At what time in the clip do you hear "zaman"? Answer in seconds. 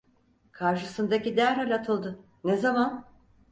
2.57-3.05